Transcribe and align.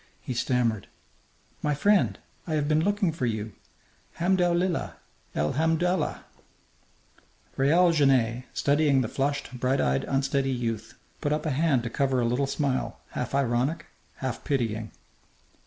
He 0.19 0.33
stammered: 0.33 0.87
"My 1.61 1.75
friend! 1.75 2.17
I 2.47 2.55
have 2.55 2.67
been 2.67 2.83
looking 2.83 3.11
for 3.11 3.27
you! 3.27 3.53
Hamdou 4.17 4.51
lillah! 4.57 4.95
El 5.35 5.51
hamdou'llah!" 5.53 6.23
Raoul 7.55 7.91
Genet, 7.91 8.45
studying 8.51 9.01
the 9.01 9.07
flushed, 9.07 9.59
bright 9.59 9.79
eyed, 9.79 10.03
unsteady 10.05 10.49
youth, 10.49 10.95
put 11.21 11.31
up 11.31 11.45
a 11.45 11.51
hand 11.51 11.83
to 11.83 11.91
cover 11.91 12.19
a 12.19 12.25
little 12.25 12.47
smile, 12.47 12.99
half 13.11 13.35
ironic, 13.35 13.85
half 14.15 14.43
pitying. 14.43 14.89